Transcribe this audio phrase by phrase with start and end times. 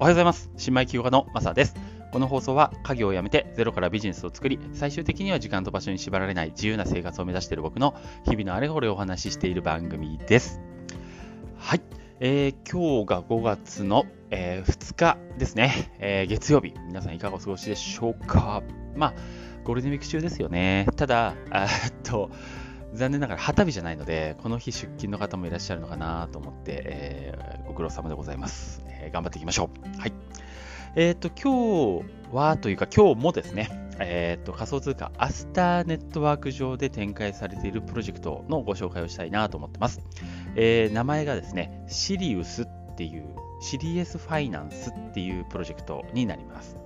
[0.00, 0.48] おはようございます。
[0.56, 1.74] 新米企業家のマサです。
[2.12, 10.60] この放送は家業を辞めてゼロからビジネスを作り、最終的には時間と場所に縛られない自由な生活を目指している僕の日々のあれこれをお話ししている番組です。
[11.56, 11.80] はい。
[12.20, 16.74] えー、今日が5月の、えー、2日ですね、えー、月曜日。
[16.86, 18.62] 皆さんいかがお過ごしでしょうか
[18.94, 19.14] まあ、
[19.64, 20.86] ゴールデンウィーク中ですよね。
[20.94, 22.30] ただ、えっと、
[22.94, 28.82] 残念ながら旗日じゃないので、この日出勤の方もいらっしゃるのかなと思って、えー、ご苦労様でございます。
[28.86, 30.00] えー、頑張っていきましょう。
[30.00, 30.12] はい。
[30.96, 40.00] えっ、ー、と、今日はというか今日もですね、えっ、と、仮想通貨アスターネットワーク上で展開されているプロジェクトのご紹介をしたいなと思ってます。
[40.56, 43.24] え名前がですね、シリウスっていう、
[43.60, 46.76] シリエスファイナンスっていうプロジェクトになります。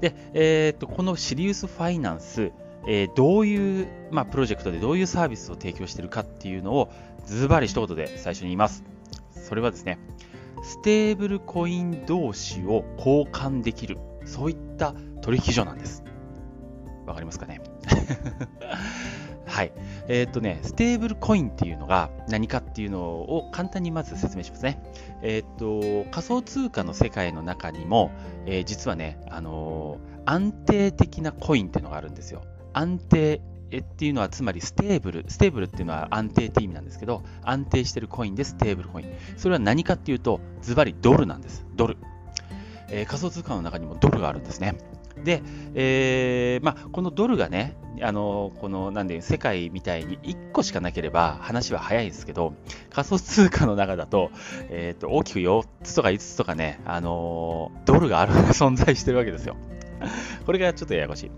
[0.00, 2.52] で、えっ、と、このシリウスファイナンス、
[2.86, 6.90] えー、どういう、まあ、プロジェクトでどういうサービスを提供しているかっていうのを
[7.26, 8.84] ズバリ一言で最初に言います。
[9.34, 9.98] それはですね、
[10.62, 16.04] ステーブルコイン同士を交換できる、そういった取引所なんです。
[17.06, 17.60] わかりますかね？
[19.46, 19.72] はい。
[20.06, 24.80] えー、っとね、ステーブルコインっていうのが何かっていうのを簡単にまず説明しますね。
[25.22, 28.12] えー、っと、仮想通貨の世界の中にも、
[28.46, 32.42] えー、実はね、あの安定的なコインっていうのがあるんですよ。
[32.72, 33.40] 安定
[33.78, 39.06] っていうのはつまりステーブル、ステーブルっていうのは安定って意味なんですけど、安定してるコインでステーブルコイン。
[39.36, 41.64] それは何かっていうと、ズバリドルなんです。
[41.76, 41.96] ドル。
[42.88, 44.76] えー、仮想通貨の中にもドルがあるんですね。
[45.24, 45.42] で、
[45.74, 52.54] えーまあ、このドルがね、あのこのなんで世界みたいに1個しかなければ話は早いですけど、
[52.90, 54.30] 仮想通貨の中だと,、
[54.70, 59.56] えーと、大きく4つとか5つとかね、あのドルがある 存在してるわけですよ。
[60.46, 61.30] これがちょっとややこしい。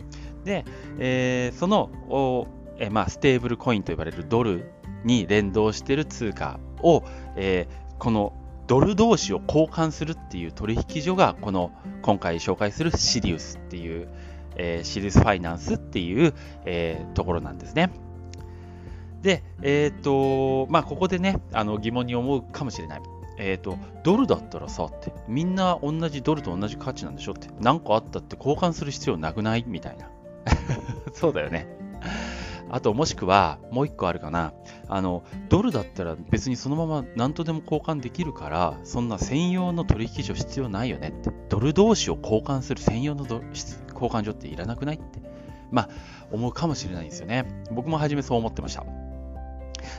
[0.44, 0.64] で、
[0.98, 2.46] えー、そのお、
[2.78, 4.72] えー、まあ、ステーブルコインと呼ばれるドル
[5.04, 7.04] に連動している通貨を、
[7.36, 8.32] えー、この
[8.66, 14.08] ドル同士を交換するっていう取引所が、この今回紹介するシリウスっていう、
[14.56, 17.91] えー、シリウスファイナンスっていう、えー、ところなんですね。
[19.20, 23.02] で、えっ、ー、と、まあ、ここでね、あの疑問に思うかもしれない。
[23.38, 29.64] えっ、ー、と、ドルだったらさって、みんな同じドルと同じ価値なんでしょって、何かあったって交換する必要なくない？
[29.66, 30.10] みたいな。
[31.12, 31.66] そうだよね。
[32.70, 34.54] あと、もしくは、もう一個あるかな。
[34.88, 41.31] あの、ドルだったら別にそのまま何とでも交換できるから、そんな専用の取引所必要ないよねって。
[41.50, 43.42] ドル同士を交換する専用の交
[43.94, 45.20] 換所っていらなくないって。
[45.70, 45.88] まあ、
[46.31, 47.44] 思うかもしれないんですよね。
[47.72, 48.84] 僕も初めそう思ってました。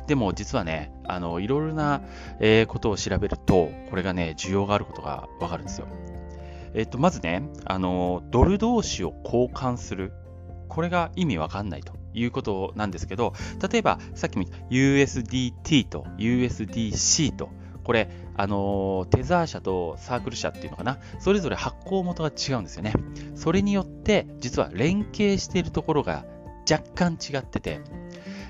[0.08, 2.02] でも実はね、あの、いろいろな、
[2.40, 5.88] え、ことを調べると、これがね、需要があることがわかるんですよ。
[6.74, 10.12] えっと、まずね、あの、ドル同士を交換する。
[10.74, 13.34] これが意味わかんないということなんですけど、
[13.72, 17.50] 例えばさっきも言った USDT と USDC と、
[17.84, 22.94] これ、あのテザー社とサークル社っていうのかな、それぞれ発行元が違うんですよね。
[23.36, 26.26] それによって、実は連携しているところが
[26.70, 27.82] 若干違ってて、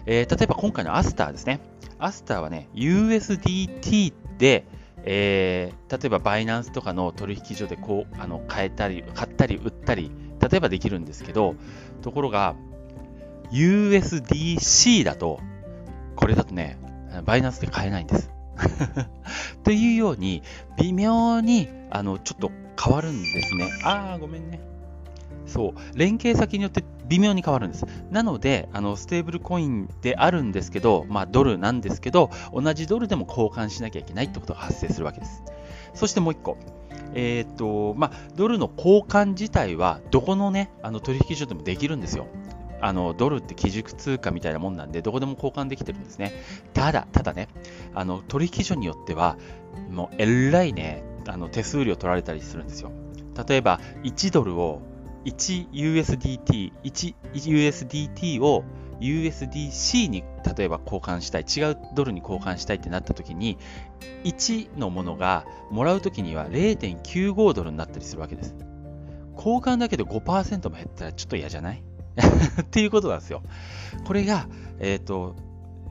[0.06, 1.60] えー、例えば今回のアスターですね。
[2.00, 4.66] アスターはね、USDT で、
[5.06, 10.12] えー、例えばバイナンスとかの取引所でこうあの買えたり、買ったり売ったり
[10.50, 11.56] 例えばできるんですけど、
[12.02, 12.56] ところが、
[13.52, 15.40] USDC だと、
[16.16, 16.78] これだとね、
[17.26, 18.30] バイナンスで買えないんです。
[19.64, 20.44] というように、
[20.78, 22.52] 微妙に、あの、ちょっと
[22.82, 23.70] 変わるんですね。
[23.84, 24.60] あー、ごめんね。
[25.46, 27.86] そう、連携先によって微妙に変わるんです。
[28.12, 35.44] なので、あのステーブルコインであるんですけど、まあ、ドルなんですけど、同じドルでも交換しなきゃいけないってことが発生するわけです。
[35.94, 36.58] そしてもう一個、
[37.14, 42.28] えーとまあ、ドルの交換自体はどこの,、ね、あの取引所でもできるんですよ。
[42.82, 46.34] あのドルって基軸通貨みたいなもんなんで、どこでも交換できてるんですね。
[46.74, 47.48] ただ、ただね、
[47.94, 49.38] あの取引所によっては、
[49.90, 52.92] もうえらいね、あの手数料取られたりするんですよ。
[53.48, 54.82] 例えば、1ドルを
[55.24, 58.66] 1USDT、1USDT を
[59.04, 60.24] USDC に
[60.58, 63.58] 例えば交換したい、違うドルに交換したいってなった時に、
[64.24, 68.56] 1のものがもらう時には0.95ドルになったりするわけです。
[69.36, 71.84] 交換だけで5%も減ったらちょっと嫌じゃない？
[72.62, 73.42] っていうことなんですよ。
[74.06, 74.48] これが、
[74.80, 75.36] えっ、ー、と、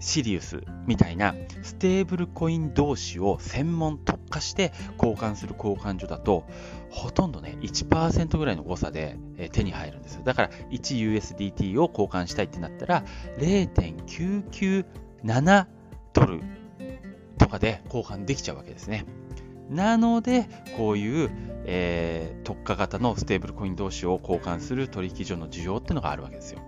[0.03, 6.45] シリウスみたいなステーブルコイン同士を専門特化して交換する交換所だと
[6.91, 9.17] ほとんどね1%ぐらいの誤差で
[9.53, 13.05] 手に入るんですだから 1USDT を交換したいってなったら
[13.39, 15.67] 0.997
[16.13, 16.41] ドル
[17.39, 19.07] とかで交換できちゃうわけですね。
[19.71, 21.31] なのでこういう、
[21.65, 26.61] えー、特化型のステーブルコイン同士を交換する取引所の需要っていうのがあるわけですよ。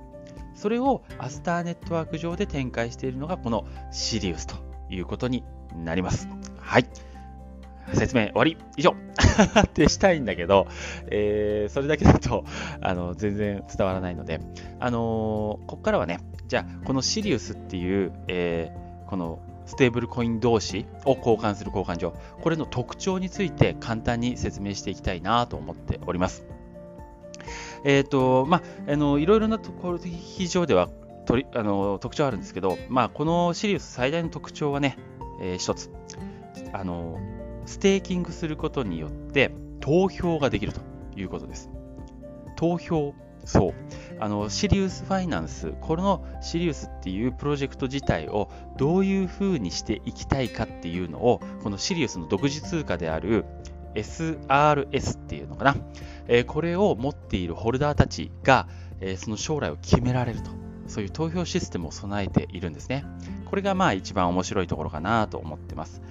[0.55, 4.57] それをアスターネットワーク上で展開しているのがこのシリウスと
[4.89, 5.45] いうことに
[5.77, 6.29] なります。
[6.59, 6.87] はい。
[7.93, 8.95] 説明終わり以上
[9.61, 10.67] ってしたいんだけど、
[11.09, 12.45] えー、それだけだと
[12.81, 14.41] あの全然伝わらないので、
[14.81, 26.45] あのー、ここからはね、じゃあこのシリウスっていう、えー、このステーブルコイン同士を交換する交換所、これの特徴について簡単に説明していきたいなと思っております。
[27.85, 30.89] えっ、ー、と、まあ、あの、いろいろなところ非常では
[31.27, 34.99] 取りあの特徴あるんですけど、まあ、このシリウス最大の特徴はね、
[35.41, 35.91] えー、一つ
[36.73, 37.19] あの、
[37.67, 40.81] ステーキングすることによって投票ができると
[41.17, 41.71] いうことです。
[42.57, 43.15] 投票
[43.45, 43.75] そう。
[44.21, 53.45] あの、シリウスファイナンス、このシリウスっていうプロジェクト自体をどういうふうにしていきたいかっていうのを、このシリウスの独自通貨である
[53.95, 55.77] SRS っていうのかな。
[56.29, 58.69] え、これを持っているホルダーたちが、
[59.01, 60.51] え、その将来を決められると。
[60.87, 63.05] そういう投票システムを備えているんですね。
[63.47, 66.03] これがまあ一番面白いところかなと思ってます。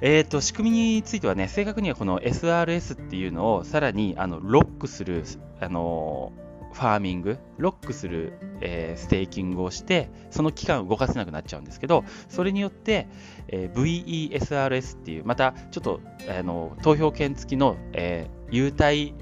[0.00, 5.22] えーと、仕組みについてはね、正確にはこの SRS っていうのをさらにあのロックする、
[5.60, 6.32] あの
[6.72, 13.08] ファーミング、ロックする、えー、ステーキングをして、その期間を動かせなくなっちゃうんですけど、それによって、
[13.48, 19.14] えー、VESRS っていう、またちょっとあの投票券付きの、えー、優待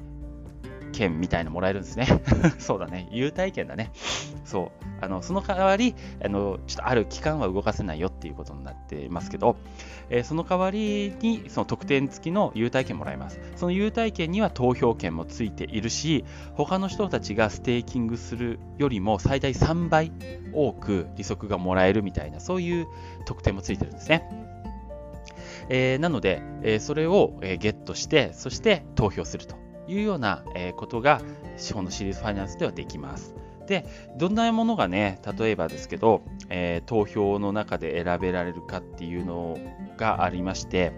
[0.90, 2.06] 券みたいなもらえるんですね。
[2.58, 3.08] そうだね。
[3.10, 3.90] 優待券だね。
[4.44, 4.84] そう。
[5.00, 5.94] あの、その代わり、
[6.25, 9.56] あの、ちょっとある期間は動かせないよっていうことになっていますけど、
[10.10, 13.40] えー、その代わりに、その特典付きの優待券もらえます。
[13.56, 20.12] その優待券には投票券もついているし、他の人たちがステーキングするよりも最大3倍
[20.52, 22.86] 多く利息がもらえるみたいな、そういう
[23.25, 24.50] 特典もついてるんですね。
[25.69, 29.56] えー、なので、えー、それを、えー、ゲットして、そして投票すると。
[29.88, 30.44] いうような
[30.77, 31.21] ことが
[31.56, 33.35] 資本の Sirius Finance ではできます。
[33.67, 33.87] で、
[34.17, 39.56] どんなものがね、例えばですけど、えー、投票の中で選べられるかっていうの
[39.97, 40.93] がありまして、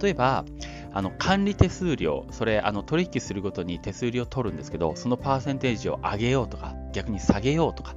[0.00, 0.44] 例えば、
[0.92, 7.96] あの管理手数料、それあの取引するごとに手数料を取るんですけど、そのパーセンテージを上げようとか、逆に下げようとか、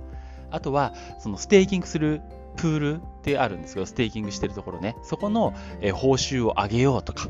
[0.49, 2.21] あとはそのステーキングする
[2.55, 7.29] プールってあるんですけど、ステーキングしてるところね、そこの、え報酬を上げようとか、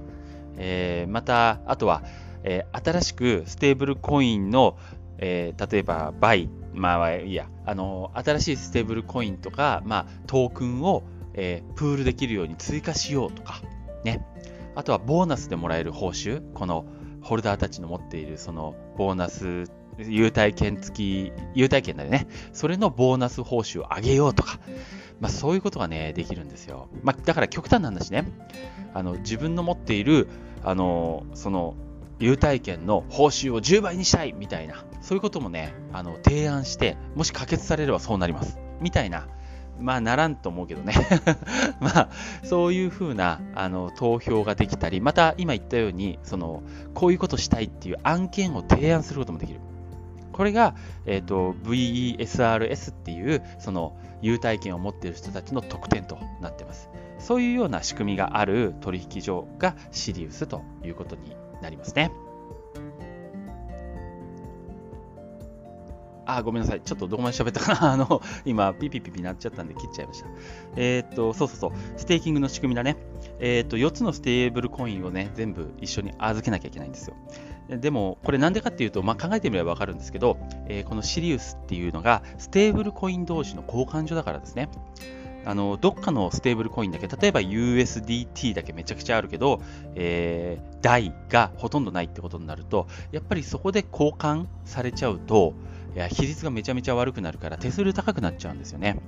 [0.57, 2.03] えー、また、あとは、
[2.43, 4.77] えー、新しくステーブルコインの、
[5.17, 11.03] えー、例えば BAI、まあいや、あの新しいステーブルコインとか、まあ、トークンを、
[11.33, 13.61] えー、プールできるように追加しようとか、
[14.03, 14.25] ね。
[14.75, 16.85] あとはボーナスでもらえる報酬、この
[17.21, 19.65] ホルダーたちの持っているそのボーナス、
[19.99, 22.27] 優待券付き、優待券だよね。
[22.51, 24.59] それのボーナス報酬を上げようとか、
[25.19, 26.89] まあそういうことがね、できるんですよ。
[27.03, 28.25] まあだから極端なんだしね、
[28.93, 30.27] あの自分の持っている、
[30.63, 31.75] あの、その
[32.23, 38.57] 優待券の報酬を10倍にしたいみたいな、そういうこともね、あの提案して、もし可決されればそうなります。
[38.79, 39.27] みたいな、
[39.77, 40.93] まあならんと思うけどね。
[41.81, 42.09] まあ
[42.43, 49.59] そういうふうなあの投票ができたり、また今言ったように、そのこういうことしたいっていう案件を提案することもできる。
[50.31, 50.75] これが、
[51.05, 56.89] えーと、VESRS っていうその優待券を持っている人たちの特典となってます。
[57.19, 62.11] そういうような仕組みがある取引所がシリウスということになりますね。
[66.25, 66.81] あ、ごめんなさい。
[66.81, 67.91] ちょっとどこまで喋ったかな。
[67.93, 70.27] あの、今、ピピピピなっちゃったんで切っちゃいました。
[70.75, 71.71] えー、っと、そうそうそう。
[71.97, 72.95] ステーキングの仕組みだね。
[73.39, 77.15] えー、っと、4つのステーブルコインをね、全部一緒に預けなきゃいけないんですよ。
[77.69, 84.69] でも、これなんでかっていうと、まあ、考えてみればわかるんですけど、えー、このシリウスっていうのが、ステーブルコイン同士の交換所だからですね。
[85.45, 89.61] あのどっかのステーブルコインだけ、例えば USDT だけめちゃくちゃあるけど、
[89.95, 95.53] えー、代がほとんどないってことになると、やっぱりそこで交換されちゃうと、
[95.95, 98.99] いや比率がめちゃめちゃ悪くなるから手数料高くなっちゃうんですよね。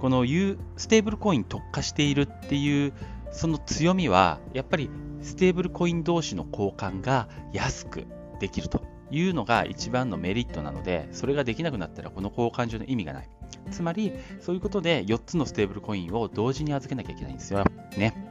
[0.00, 2.92] この U ステーブルコイン特化しているっていう
[3.30, 4.90] その強みは、やっぱり
[5.22, 8.06] ステーブルコイン同士の交換が安く
[8.40, 13.28] できるというのが一番のメリットなので、それができなくなったらこの交換所の意味がない。
[13.70, 17.64] つまり、そういうことで4つのステーブルコインを同時に預けなきゃいけないんですよ。
[17.96, 18.28] ね。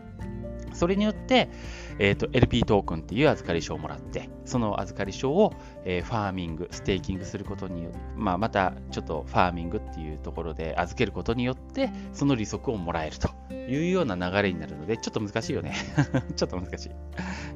[0.78, 1.50] それによって、
[1.98, 5.54] えーと、LP トークンっていう預かり証をもらって、その預かり証を、
[5.84, 15.74] えー、ファーミング、ステーキングすることによって、まあ、またちょっとファーミングっていうところで預けることによって、その利息をもらえるというような流れになるので、ちょっと難しいよね。
[16.36, 16.90] ちょっと難しい。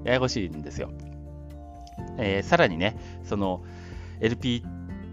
[0.03, 0.91] ややこしいんですよ。
[2.17, 3.61] えー、さらにね、その
[4.19, 4.63] LP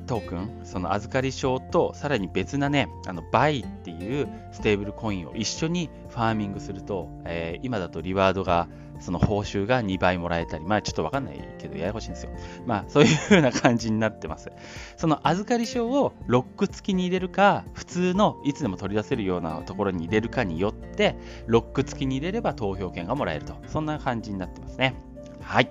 [0.09, 8.69] トークン、その預かり証と、さらに別なね、あの BAI っていうステーブルコインを一緒にファーミングすると、えー、今だとリワードが、
[9.01, 12.31] その報酬が2倍もらえたり、まあちょっとわかんないけど、ややこしいんですよ。
[12.67, 14.51] まあそういう風な感じになってます。
[14.97, 21.17] その預かり証をロック付きに入れるか、普通のいつでも取り出せるようなところに入れるかによって、
[21.47, 23.55] ロック付きに入れれば投票権がもらえると。
[23.69, 24.95] そんな感じになってますね。
[25.43, 25.71] はい。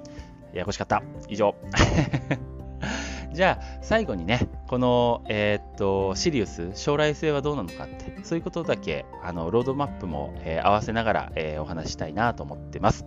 [0.53, 1.03] ややこしかった。
[1.29, 1.55] 以上。
[3.33, 13.05] じゃあ、最後にね、この、えー、っと、シリウス、将来性はどうなのかって、そういうことだけ、あの、ロードマップも、えー、合わせながら、えー、お話したいなと思ってます。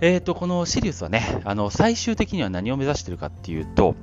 [0.00, 3.94] えっと、このシリウスはね、あの、最終的には何を目指してるかっていうと、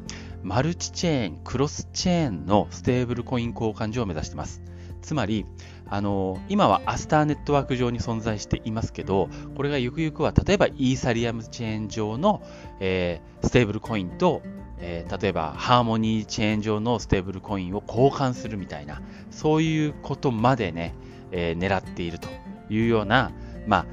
[0.43, 4.61] マルチチェーン、クロスチェーンのステーブルコイン交換所を目指してます。
[5.01, 5.45] つまり、
[5.87, 12.41] あの今はアスターネットワーク上に存在していますけど、これがゆくゆくは例えばイーサリアムチェーン上の、
[12.79, 14.41] えー、ステーブルコインと、
[14.79, 20.95] えー、例えばハーモニーチェーン上のステーブルコインを交換するみたいな、そういうことまでね、
[21.31, 22.29] えー、狙っていると
[22.69, 23.31] いうような、
[23.67, 23.85] まあ、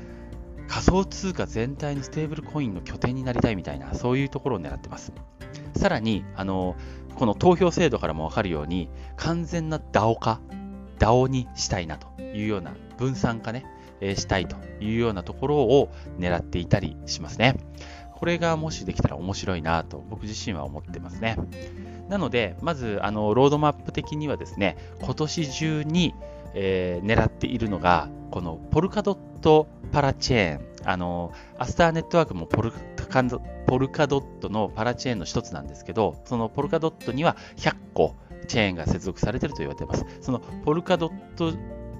[0.69, 5.13] 仮想通貨全体のステーブルコインの拠点になりたいみたいな、そういうところを狙ってます。
[5.77, 6.77] さらに、あの
[7.17, 10.41] この投票制度からもわかるように、完全な DAO 化
[11.03, 13.67] DAO にしたいなというような分散化ね、
[14.01, 17.57] え、したいというようなところを狙っていたりしますね。
[18.15, 21.37] これがもしできたら面白いなと僕自身は思ってますね。
[22.09, 26.15] なので、まずあのロードマップ的にはですね、今年中に、
[26.55, 32.79] えー、狙っているのが、このポルカドットパラチェーン、あのアスターネットワークもポルカ
[33.67, 38.15] ポルカドットのパラチェーンの一つなんですけど、そのポルカドットには100個、
[38.47, 40.05] チェーンが接続されていると言われています。
[40.21, 41.53] そのポルカドット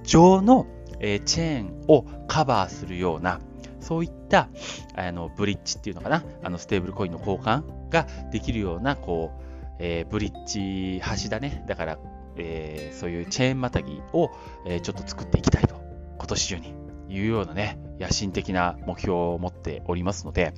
[0.03, 0.67] 上の、
[0.99, 3.39] え、チェーンをカバーするような、
[3.79, 4.49] そういった
[4.95, 9.43] あのブリッジっていうのかな、あのステーブルコインの交換ができるような、こう、
[9.79, 11.63] えー、ブリッジ橋だね。
[11.67, 11.99] だから、
[12.37, 14.31] えー、そういうチェーンまたぎを、
[14.65, 15.75] えー、ちょっと作っていきたいと、
[16.17, 16.73] 今年中に
[17.09, 20.53] いうようなね、野心的な目標を持っておりますので、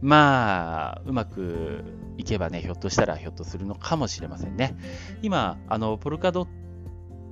[0.00, 1.84] まあ、うまく
[2.16, 4.76] いけばね、ひょっとしたらひょっとするのかもしれませんね。
[5.22, 6.50] 今、あの、ポルカドット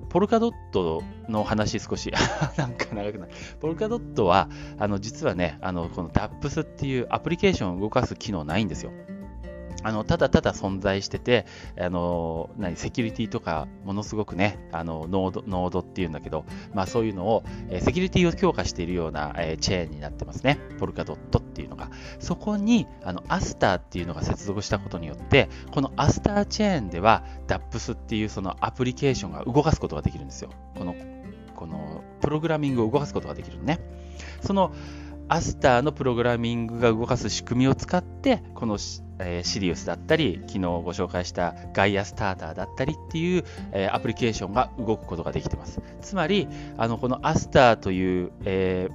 [0.08, 2.10] ポルカドットの話少し
[2.56, 3.28] なんか長くない。
[3.60, 8.92] ポルカドットは、あの、実はね、あの、この DAPS っていうアプリケーションを動かす機能ないんですよ。
[9.86, 11.46] あの、ただただ存在してて、
[11.78, 20.58] あの、何、セキュリティとか、ものすごくね、あの、ノード、ノードっていうんだけど、まあそういうのを、えセキュリティを強化しているような、えチェーンになってますね。
[20.80, 21.88] ポルカドットっていうのが。
[22.18, 30.50] そこに、あの、アスターっていうのが接続したことによって、このアスターチェーンでは、DAPS っていうそのアプリケーションが動かすことができるんですよ。
[30.76, 30.96] この、
[31.54, 33.78] この、プログラミングを動かすことができるのね。
[34.40, 34.72] その、
[35.28, 38.78] アスターのプログラミングが動かす仕組みを使って、この
[39.18, 45.80] え、シリウスだったり、昨日ご紹介したガイアスターターだったりっていう、え、アプリケーションが動くことができてます。
[46.00, 48.88] つまり、あのこのアスターという、え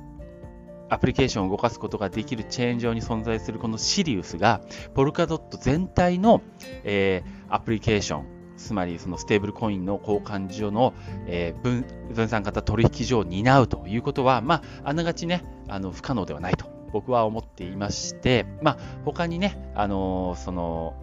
[0.90, 4.62] アプリケーションを動かすことができるチェーン上に存在するこのシリウスが、
[4.94, 6.42] ポルカドット全体の、
[6.84, 8.26] え、アプリケーション、
[8.58, 10.94] つまりそのステーブルコインの交換所の、
[11.28, 20.96] え、分分散型取引所を担うということは、まあ、あながちね、あの不可能ではないと僕は思っていまして、まあ、他にね、あのー、その、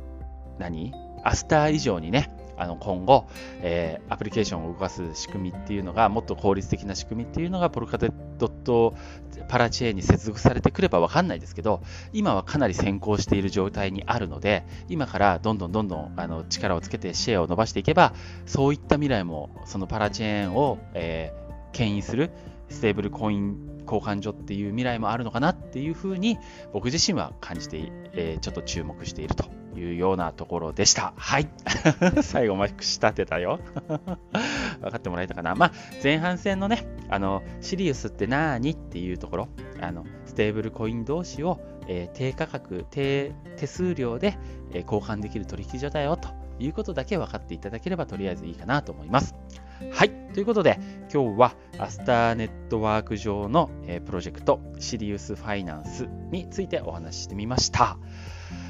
[0.58, 0.92] 何？
[1.24, 3.28] アスター以上にね、あの今後、
[3.60, 8.94] えー、アプリケーションを動かす仕組みっていうのが、もっと効率的な仕組みっていうのが、ポルカデドット
[9.48, 18.12] パラチェーンに接続されてくればわかんないですけど、今はかなり先行している状態にあるので、今からどんどんどんどんあの力をつけてシェアを伸ばしていけば、
[18.46, 22.30] そういった未来も、そのパラチェーンを、えー、牽引する
[22.68, 26.38] ステーブルコイン交換所っていう未来もあるのかなっていうふうに
[26.72, 29.44] 僕自身は感じて、えー、ちょっと注目していると
[29.78, 31.14] いうようなところでした。
[31.16, 31.48] はい。
[32.22, 33.60] 最後まくし立てたよ。
[34.80, 35.54] 分かってもらえたかな。
[35.54, 39.48] まあ、前半戦のね、あの、シリウスって何っていうところ、
[39.80, 44.38] あの、ステーブルコイン同士を、えー、低価格、低手数料で、
[44.72, 46.28] えー、交換できる取引所だよと
[46.58, 49.34] いうことだけ分かっていただければとりあえずいいかなと思います。
[49.92, 50.10] はい。
[50.34, 50.78] ということで、
[51.12, 57.96] 今日はアスターネットワーク上の、え、プロジェクト、シリウスファイナンスについてお話ししてみました。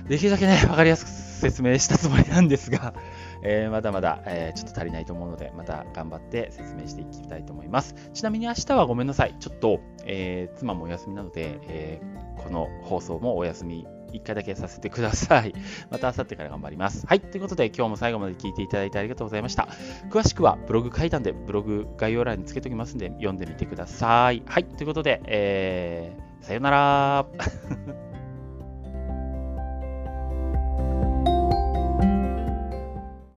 [0.06, 2.94] できるだけね、わかりやすく説明したつもりなんですが、
[3.42, 7.94] えー、まだまだ、えー、ちょっと足りないと思うので、また頑張って説明していきたいと思います。
[8.12, 9.34] ちなみに明日はごめんなさい。
[9.38, 12.00] ちょっと、えー、妻もお休みなので、え
[12.36, 15.54] この放送もお休み1回だけさせてください。
[15.90, 17.06] また明後日から頑張ります。
[17.06, 17.20] はい。
[17.20, 19.68] ということで、今日も最後まで聞いていただいてありがとうございました。
[20.10, 24.42] 詳しくはブログ書いたんで、ブログ概要欄につけておきますんで、読んでみてください。
[24.46, 24.64] はい。
[24.64, 27.26] ということで、えー、さよなら